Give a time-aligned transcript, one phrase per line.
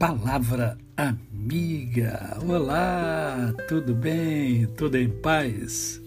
[0.00, 2.38] Palavra Amiga.
[2.48, 4.64] Olá, tudo bem?
[4.68, 6.00] Tudo em paz?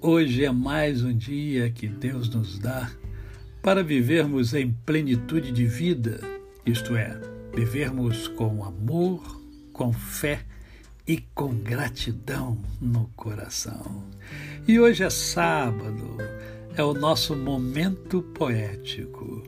[0.00, 2.90] Hoje é mais um dia que Deus nos dá
[3.62, 6.18] para vivermos em plenitude de vida,
[6.66, 7.16] isto é,
[7.54, 9.40] vivermos com amor,
[9.72, 10.44] com fé
[11.06, 14.02] e com gratidão no coração.
[14.66, 16.16] E hoje é sábado,
[16.76, 19.44] é o nosso momento poético.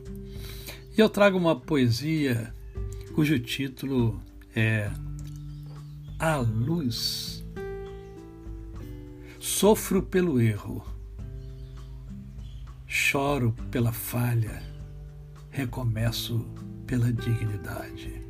[0.97, 2.55] E eu trago uma poesia
[3.17, 4.21] cujo título
[4.55, 4.91] é
[6.19, 7.43] A Luz.
[9.39, 10.85] Sofro pelo erro,
[12.85, 14.61] choro pela falha,
[15.49, 16.47] recomeço
[16.85, 18.21] pela dignidade.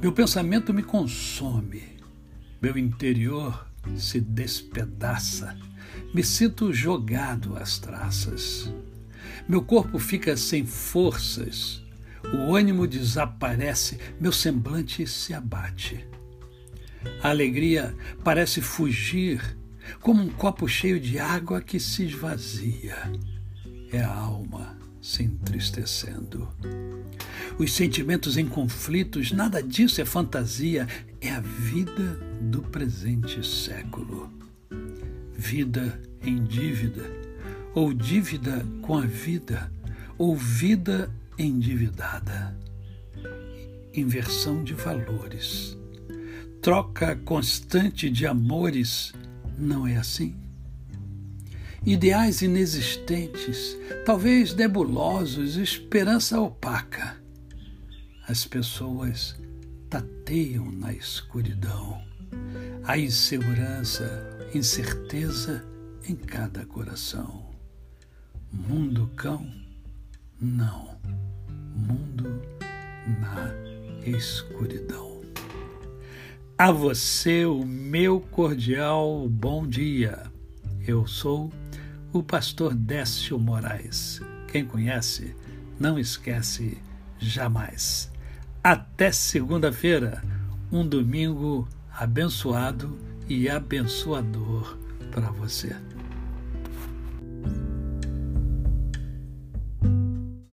[0.00, 1.82] Meu pensamento me consome,
[2.62, 5.58] meu interior se despedaça,
[6.14, 8.72] me sinto jogado às traças.
[9.48, 11.82] Meu corpo fica sem forças,
[12.32, 16.06] o ânimo desaparece, meu semblante se abate.
[17.22, 19.56] A alegria parece fugir,
[20.00, 22.96] como um copo cheio de água que se esvazia.
[23.92, 26.48] É a alma se entristecendo.
[27.58, 30.86] Os sentimentos em conflitos, nada disso é fantasia,
[31.20, 34.32] é a vida do presente século.
[35.34, 37.04] Vida em dívida,
[37.74, 39.72] ou dívida com a vida,
[40.16, 42.56] ou vida endividada.
[43.94, 45.76] Inversão de valores.
[46.60, 49.12] Troca constante de amores,
[49.58, 50.36] não é assim?
[51.84, 57.16] Ideais inexistentes, talvez nebulosos, esperança opaca.
[58.28, 59.36] As pessoas
[59.90, 62.00] tateiam na escuridão.
[62.84, 64.08] Há insegurança,
[64.54, 65.66] incerteza
[66.08, 67.50] em cada coração.
[68.52, 69.44] Mundo cão?
[70.42, 70.88] Não
[71.72, 72.42] mundo
[73.20, 73.54] na
[74.04, 75.20] escuridão.
[76.58, 80.24] A você o meu cordial bom dia.
[80.84, 81.52] Eu sou
[82.12, 84.20] o pastor Décio Moraes.
[84.48, 85.32] Quem conhece,
[85.78, 86.76] não esquece
[87.20, 88.10] jamais.
[88.64, 90.24] Até segunda-feira,
[90.72, 94.76] um domingo abençoado e abençoador
[95.12, 95.76] para você.